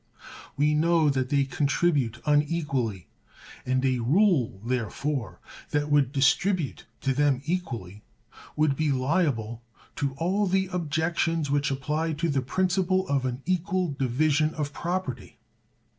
We 0.57 0.73
know 0.73 1.11
that 1.11 1.29
they 1.29 1.43
contribute 1.45 2.19
unequally, 2.25 3.05
and 3.67 3.85
a 3.85 3.99
rule, 3.99 4.59
therefore, 4.65 5.39
that 5.69 5.91
would 5.91 6.11
distribute 6.11 6.87
to 7.01 7.13
them 7.13 7.43
equally 7.45 8.01
would 8.55 8.75
be 8.75 8.91
liable 8.91 9.61
to 9.97 10.13
all 10.17 10.47
the 10.47 10.69
objections 10.73 11.51
which 11.51 11.69
apply 11.69 12.13
to 12.13 12.29
the 12.29 12.41
principle 12.41 13.07
of 13.09 13.25
an 13.27 13.43
equal 13.45 13.91
division 13.91 14.55
of 14.55 14.73
property. 14.73 15.37